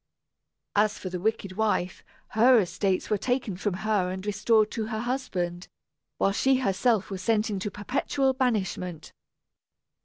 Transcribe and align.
As 0.75 0.97
for 0.97 1.11
the 1.11 1.19
wicked 1.19 1.57
wife, 1.57 2.03
her 2.29 2.59
estates 2.59 3.11
were 3.11 3.19
taken 3.19 3.55
from 3.55 3.75
her 3.85 4.09
and 4.09 4.25
restored 4.25 4.71
to 4.71 4.87
her 4.87 5.01
husband, 5.01 5.67
while 6.17 6.31
she 6.31 6.55
herself 6.55 7.11
was 7.11 7.21
sent 7.21 7.51
into 7.51 7.69
perpetual 7.69 8.33
banishment. 8.33 9.13